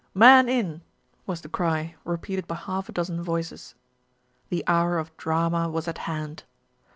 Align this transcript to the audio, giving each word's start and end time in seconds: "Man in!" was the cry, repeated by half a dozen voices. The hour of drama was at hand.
"Man 0.15 0.49
in!" 0.49 0.81
was 1.27 1.41
the 1.41 1.47
cry, 1.47 1.93
repeated 2.05 2.47
by 2.47 2.55
half 2.55 2.89
a 2.89 2.91
dozen 2.91 3.21
voices. 3.21 3.75
The 4.49 4.63
hour 4.65 4.97
of 4.97 5.15
drama 5.15 5.69
was 5.69 5.87
at 5.87 5.99
hand. 6.09 6.43